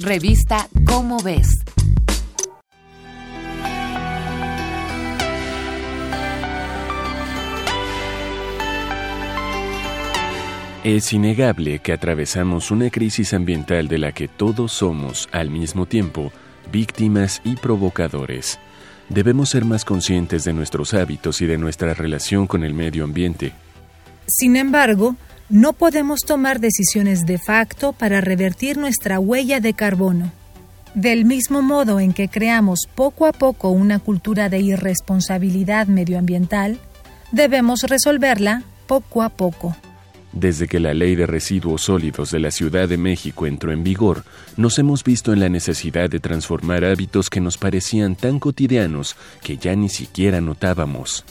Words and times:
Revista 0.00 0.68
Cómo 0.86 1.22
ves. 1.22 1.46
Es 10.82 11.12
innegable 11.12 11.78
que 11.78 11.92
atravesamos 11.92 12.72
una 12.72 12.90
crisis 12.90 13.32
ambiental 13.34 13.86
de 13.86 13.98
la 13.98 14.10
que 14.10 14.26
todos 14.26 14.72
somos, 14.72 15.28
al 15.30 15.50
mismo 15.50 15.86
tiempo, 15.86 16.32
víctimas 16.72 17.40
y 17.44 17.54
provocadores. 17.54 18.58
Debemos 19.08 19.50
ser 19.50 19.64
más 19.64 19.84
conscientes 19.84 20.42
de 20.42 20.54
nuestros 20.54 20.92
hábitos 20.92 21.40
y 21.40 21.46
de 21.46 21.56
nuestra 21.56 21.94
relación 21.94 22.48
con 22.48 22.64
el 22.64 22.74
medio 22.74 23.04
ambiente. 23.04 23.52
Sin 24.26 24.56
embargo, 24.56 25.14
no 25.48 25.74
podemos 25.74 26.20
tomar 26.20 26.58
decisiones 26.58 27.26
de 27.26 27.38
facto 27.38 27.92
para 27.92 28.20
revertir 28.20 28.78
nuestra 28.78 29.18
huella 29.18 29.60
de 29.60 29.74
carbono. 29.74 30.32
Del 30.94 31.24
mismo 31.24 31.60
modo 31.60 32.00
en 32.00 32.12
que 32.12 32.28
creamos 32.28 32.88
poco 32.94 33.26
a 33.26 33.32
poco 33.32 33.70
una 33.70 33.98
cultura 33.98 34.48
de 34.48 34.60
irresponsabilidad 34.60 35.86
medioambiental, 35.86 36.78
debemos 37.32 37.82
resolverla 37.82 38.62
poco 38.86 39.22
a 39.22 39.28
poco. 39.28 39.76
Desde 40.32 40.66
que 40.66 40.80
la 40.80 40.94
Ley 40.94 41.14
de 41.14 41.26
Residuos 41.26 41.82
Sólidos 41.82 42.30
de 42.30 42.40
la 42.40 42.50
Ciudad 42.50 42.88
de 42.88 42.96
México 42.96 43.46
entró 43.46 43.70
en 43.70 43.84
vigor, 43.84 44.24
nos 44.56 44.78
hemos 44.78 45.04
visto 45.04 45.32
en 45.32 45.40
la 45.40 45.48
necesidad 45.48 46.10
de 46.10 46.20
transformar 46.20 46.84
hábitos 46.84 47.30
que 47.30 47.40
nos 47.40 47.58
parecían 47.58 48.16
tan 48.16 48.40
cotidianos 48.40 49.14
que 49.42 49.58
ya 49.58 49.76
ni 49.76 49.88
siquiera 49.88 50.40
notábamos. 50.40 51.24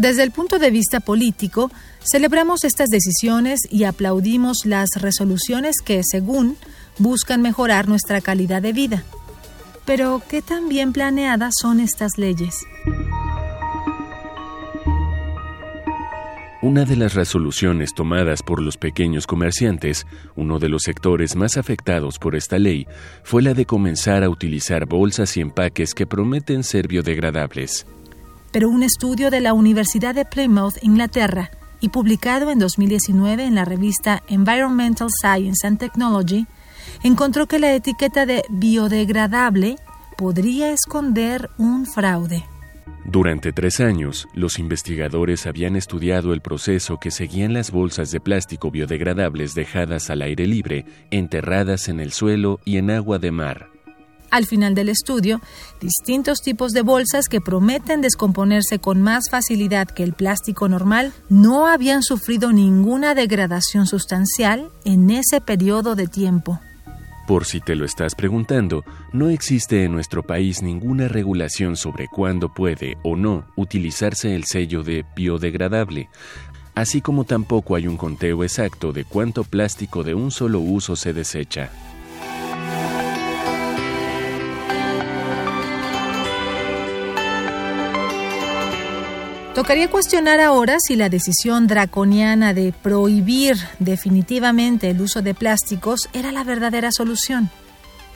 Desde 0.00 0.22
el 0.22 0.30
punto 0.30 0.58
de 0.58 0.70
vista 0.70 1.00
político, 1.00 1.70
celebramos 2.10 2.64
estas 2.64 2.88
decisiones 2.88 3.60
y 3.68 3.84
aplaudimos 3.84 4.64
las 4.64 4.88
resoluciones 4.96 5.76
que, 5.84 6.00
según, 6.02 6.56
buscan 6.96 7.42
mejorar 7.42 7.86
nuestra 7.86 8.22
calidad 8.22 8.62
de 8.62 8.72
vida. 8.72 9.04
Pero, 9.84 10.22
¿qué 10.26 10.40
tan 10.40 10.70
bien 10.70 10.94
planeadas 10.94 11.52
son 11.60 11.80
estas 11.80 12.12
leyes? 12.16 12.54
Una 16.62 16.86
de 16.86 16.96
las 16.96 17.12
resoluciones 17.12 17.92
tomadas 17.92 18.42
por 18.42 18.62
los 18.62 18.78
pequeños 18.78 19.26
comerciantes, 19.26 20.06
uno 20.34 20.58
de 20.58 20.70
los 20.70 20.84
sectores 20.84 21.36
más 21.36 21.58
afectados 21.58 22.18
por 22.18 22.36
esta 22.36 22.58
ley, 22.58 22.86
fue 23.22 23.42
la 23.42 23.52
de 23.52 23.66
comenzar 23.66 24.24
a 24.24 24.30
utilizar 24.30 24.86
bolsas 24.86 25.36
y 25.36 25.42
empaques 25.42 25.92
que 25.92 26.06
prometen 26.06 26.64
ser 26.64 26.88
biodegradables 26.88 27.84
pero 28.52 28.68
un 28.68 28.82
estudio 28.82 29.30
de 29.30 29.40
la 29.40 29.52
Universidad 29.52 30.14
de 30.14 30.24
Plymouth, 30.24 30.82
Inglaterra, 30.82 31.50
y 31.80 31.88
publicado 31.88 32.50
en 32.50 32.58
2019 32.58 33.44
en 33.44 33.54
la 33.54 33.64
revista 33.64 34.22
Environmental 34.28 35.08
Science 35.10 35.66
and 35.66 35.78
Technology, 35.78 36.46
encontró 37.02 37.46
que 37.46 37.58
la 37.58 37.74
etiqueta 37.74 38.26
de 38.26 38.42
biodegradable 38.50 39.76
podría 40.16 40.72
esconder 40.72 41.48
un 41.56 41.86
fraude. 41.86 42.44
Durante 43.06 43.52
tres 43.52 43.80
años, 43.80 44.28
los 44.34 44.58
investigadores 44.58 45.46
habían 45.46 45.74
estudiado 45.74 46.34
el 46.34 46.42
proceso 46.42 46.98
que 46.98 47.10
seguían 47.10 47.54
las 47.54 47.70
bolsas 47.70 48.10
de 48.10 48.20
plástico 48.20 48.70
biodegradables 48.70 49.54
dejadas 49.54 50.10
al 50.10 50.20
aire 50.20 50.46
libre, 50.46 50.84
enterradas 51.10 51.88
en 51.88 51.98
el 51.98 52.12
suelo 52.12 52.60
y 52.64 52.76
en 52.76 52.90
agua 52.90 53.18
de 53.18 53.32
mar. 53.32 53.79
Al 54.30 54.46
final 54.46 54.74
del 54.76 54.88
estudio, 54.88 55.40
distintos 55.80 56.40
tipos 56.40 56.72
de 56.72 56.82
bolsas 56.82 57.26
que 57.28 57.40
prometen 57.40 58.00
descomponerse 58.00 58.78
con 58.78 59.02
más 59.02 59.28
facilidad 59.28 59.88
que 59.88 60.04
el 60.04 60.12
plástico 60.12 60.68
normal 60.68 61.12
no 61.28 61.66
habían 61.66 62.02
sufrido 62.02 62.52
ninguna 62.52 63.14
degradación 63.14 63.86
sustancial 63.86 64.70
en 64.84 65.10
ese 65.10 65.40
periodo 65.40 65.96
de 65.96 66.06
tiempo. 66.06 66.60
Por 67.26 67.44
si 67.44 67.60
te 67.60 67.74
lo 67.76 67.84
estás 67.84 68.14
preguntando, 68.14 68.84
no 69.12 69.30
existe 69.30 69.84
en 69.84 69.92
nuestro 69.92 70.22
país 70.24 70.62
ninguna 70.62 71.06
regulación 71.06 71.76
sobre 71.76 72.08
cuándo 72.08 72.52
puede 72.52 72.98
o 73.02 73.16
no 73.16 73.44
utilizarse 73.56 74.34
el 74.34 74.44
sello 74.44 74.82
de 74.82 75.04
biodegradable, 75.14 76.08
así 76.74 77.00
como 77.00 77.24
tampoco 77.24 77.74
hay 77.76 77.86
un 77.86 77.96
conteo 77.96 78.42
exacto 78.42 78.92
de 78.92 79.04
cuánto 79.04 79.44
plástico 79.44 80.02
de 80.02 80.14
un 80.14 80.30
solo 80.30 80.60
uso 80.60 80.96
se 80.96 81.12
desecha. 81.12 81.70
Tocaría 89.60 89.90
cuestionar 89.90 90.40
ahora 90.40 90.78
si 90.80 90.96
la 90.96 91.10
decisión 91.10 91.66
draconiana 91.66 92.54
de 92.54 92.72
prohibir 92.72 93.58
definitivamente 93.78 94.88
el 94.88 95.02
uso 95.02 95.20
de 95.20 95.34
plásticos 95.34 96.08
era 96.14 96.32
la 96.32 96.44
verdadera 96.44 96.90
solución. 96.90 97.50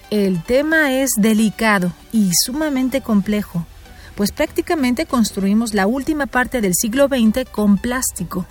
El 0.09 0.43
tema 0.43 0.95
es 0.95 1.11
delicado 1.19 1.93
y 2.13 2.31
sumamente 2.33 3.03
complejo, 3.03 3.67
pues 4.15 4.33
prácticamente 4.33 5.05
construimos 5.05 5.75
la 5.75 5.87
última 5.87 6.25
parte 6.25 6.63
del 6.63 6.73
siglo 6.75 7.09
XX 7.09 7.47
con 7.51 7.77
plástico. 7.77 8.47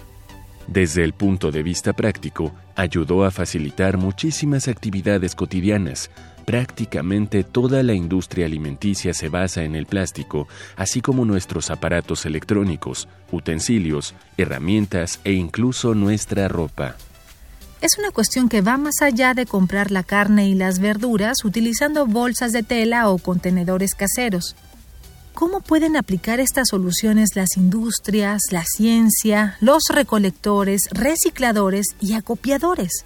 Desde 0.68 1.03
el 1.03 1.13
punto 1.13 1.51
de 1.51 1.63
vista 1.63 1.94
práctico, 1.94 2.53
ayudó 2.75 3.25
a 3.25 3.31
facilitar 3.31 3.97
muchísimas 3.97 4.68
actividades 4.68 5.35
cotidianas, 5.35 6.09
Prácticamente 6.46 7.44
toda 7.44 7.84
la 7.84 7.94
industria 7.94 8.46
alimenticia 8.46 9.13
se 9.13 9.29
basa 9.29 9.63
en 9.63 9.75
el 9.75 9.85
plástico, 9.85 10.47
así 10.75 11.01
como 11.01 11.24
nuestros 11.24 11.72
aparatos 11.72 12.25
electrónicos, 12.25 13.07
utensilios, 13.31 14.13
herramientas 14.38 15.22
e 15.24 15.34
incluso 15.34 15.96
nuestra 15.96 16.50
ropa. 16.50 16.95
Es 17.80 17.97
una 17.97 18.12
cuestión 18.12 18.50
que 18.50 18.62
va 18.62 18.78
más 18.78 19.01
allá 19.01 19.34
de 19.34 19.45
comprar 19.45 19.91
la 19.91 20.03
carne 20.03 20.47
y 20.47 20.56
las 20.56 20.80
verduras 20.80 21.44
utilizando 21.44 22.06
bolsas 22.07 22.51
de 22.51 22.63
tela 22.63 23.09
o 23.09 23.18
contenedores 23.18 23.94
caseros. 23.94 24.56
¿Cómo 25.34 25.62
pueden 25.62 25.98
aplicar 25.98 26.40
estas 26.40 26.68
soluciones 26.70 27.30
las 27.36 27.58
industrias, 27.58 28.42
la 28.52 28.64
ciencia, 28.66 29.58
los 29.62 29.84
recolectores, 29.92 30.82
recicladores 30.92 31.88
y 32.00 32.14
acopiadores? 32.14 33.06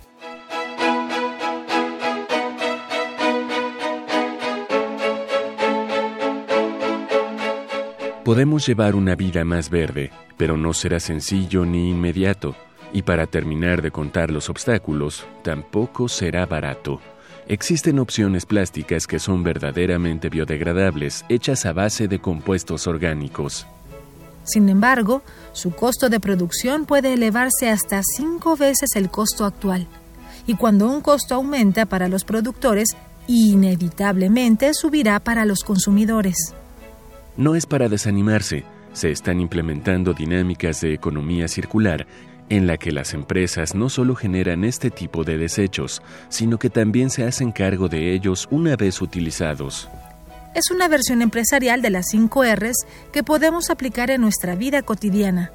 Podemos 8.26 8.68
llevar 8.68 8.96
una 8.96 9.16
vida 9.16 9.46
más 9.46 9.70
verde, 9.70 10.12
pero 10.36 10.58
no 10.58 10.74
será 10.74 11.00
sencillo 11.00 11.66
ni 11.66 11.90
inmediato. 11.92 12.58
Y 12.92 13.04
para 13.04 13.26
terminar 13.28 13.82
de 13.82 13.92
contar 13.92 14.32
los 14.32 14.50
obstáculos, 14.50 15.26
tampoco 15.44 16.10
será 16.10 16.46
barato. 16.46 17.00
Existen 17.50 17.97
opciones 18.00 18.46
plásticas 18.46 19.08
que 19.08 19.19
son 19.19 19.41
verdaderamente 19.41 20.28
biodegradables, 20.28 21.24
hechas 21.30 21.66
a 21.66 21.72
base 21.72 22.09
de 22.09 22.19
compuestos 22.19 22.88
orgánicos. 22.88 23.66
Sin 24.44 24.68
embargo, 24.68 25.22
su 25.53 25.72
costo 25.72 26.09
de 26.09 26.19
producción 26.19 26.86
puede 26.86 27.13
elevarse 27.13 27.69
hasta 27.69 28.02
cinco 28.03 28.57
veces 28.57 28.90
el 28.96 29.09
costo 29.09 29.46
actual. 29.46 29.88
Y 30.46 30.56
cuando 30.56 30.90
un 30.90 31.00
costo 31.00 31.36
aumenta 31.36 31.86
para 31.86 32.09
los 32.09 32.25
productores, 32.25 32.90
inevitablemente 33.28 34.74
subirá 34.74 35.22
para 35.22 35.46
los 35.46 35.63
consumidores. 35.63 36.53
No 37.38 37.56
es 37.56 37.66
para 37.66 37.88
desanimarse, 37.88 38.66
se 38.91 39.12
están 39.12 39.40
implementando 39.40 40.13
dinámicas 40.13 40.81
de 40.81 40.94
economía 40.94 41.47
circular 41.47 42.07
en 42.50 42.68
la 42.68 42.78
que 42.78 42.91
las 42.91 43.13
empresas 43.13 43.75
no 43.75 43.90
solo 43.90 44.16
generan 44.16 44.63
este 44.63 44.90
tipo 44.90 45.24
de 45.24 45.38
desechos, 45.38 46.02
sino 46.30 46.59
que 46.59 46.69
también 46.69 47.09
se 47.09 47.25
hacen 47.25 47.52
cargo 47.52 47.90
de 47.90 48.13
ellos 48.13 48.47
una 48.52 48.75
vez 48.75 49.02
utilizados. 49.02 49.90
Es 50.53 50.72
una 50.72 50.88
versión 50.88 51.22
empresarial 51.22 51.81
de 51.81 51.90
las 51.90 52.07
5 52.09 52.44
Rs 52.56 52.86
que 53.12 53.24
podemos 53.24 53.69
aplicar 53.69 54.09
en 54.09 54.22
nuestra 54.22 54.56
vida 54.56 54.81
cotidiana. 54.81 55.52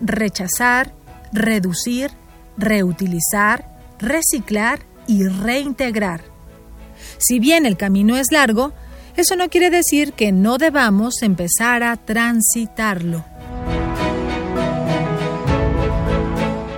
Rechazar, 0.00 0.92
reducir, 1.32 2.10
reutilizar, 2.56 3.68
reciclar 3.98 4.80
y 5.06 5.26
reintegrar. 5.26 6.22
Si 7.18 7.38
bien 7.38 7.66
el 7.66 7.76
camino 7.76 8.16
es 8.16 8.28
largo, 8.30 8.72
eso 9.16 9.36
no 9.36 9.48
quiere 9.48 9.70
decir 9.70 10.12
que 10.12 10.32
no 10.32 10.58
debamos 10.58 11.22
empezar 11.22 11.82
a 11.82 11.96
transitarlo. 11.96 13.24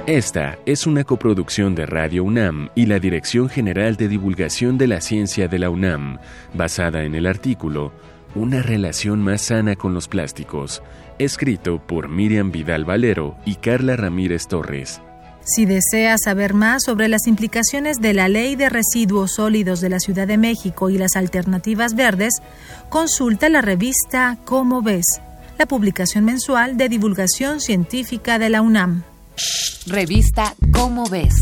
Esta 0.09 0.57
es 0.65 0.87
una 0.87 1.05
coproducción 1.05 1.75
de 1.75 1.85
Radio 1.85 2.25
UNAM 2.25 2.71
y 2.75 2.87
la 2.87 2.99
Dirección 2.99 3.51
General 3.51 3.97
de 3.97 4.09
Divulgación 4.09 4.79
de 4.79 4.87
la 4.87 5.03
Ciencia 5.03 5.49
de 5.49 5.59
la 5.59 5.69
UNAM, 5.69 6.19
basada 6.55 7.03
en 7.03 7.15
el 7.15 7.27
artículo 7.27 7.93
Una 8.35 8.63
relación 8.63 9.21
más 9.21 9.43
sana 9.43 9.77
con 9.77 9.93
los 9.93 10.09
plásticos, 10.09 10.83
escrito 11.19 11.87
por 11.87 12.09
Miriam 12.09 12.51
Vidal 12.51 12.87
Valero 12.87 13.37
y 13.45 13.57
Carla 13.57 13.97
Ramírez 13.97 14.47
Torres. 14.49 15.03
Si 15.43 15.67
desea 15.67 16.17
saber 16.17 16.55
más 16.55 16.85
sobre 16.85 17.09
las 17.09 17.27
implicaciones 17.27 17.99
de 18.01 18.15
la 18.15 18.31
Ley 18.31 18.57
de 18.57 18.71
Residuos 18.71 19.33
Sólidos 19.35 19.83
de 19.83 19.91
la 19.91 20.01
Ciudad 20.01 20.27
de 20.27 20.39
México 20.39 20.89
y 20.89 20.97
las 20.97 21.17
alternativas 21.17 21.95
verdes, 21.95 22.33
consulta 22.89 23.51
la 23.51 23.61
revista 23.61 24.39
Cómo 24.47 24.81
ves, 24.81 25.21
la 25.59 25.67
publicación 25.67 26.25
mensual 26.25 26.79
de 26.79 26.89
divulgación 26.89 27.61
científica 27.61 28.39
de 28.39 28.49
la 28.49 28.63
UNAM. 28.63 29.05
Revista 29.87 30.55
Cómo 30.73 31.05
ves. 31.09 31.35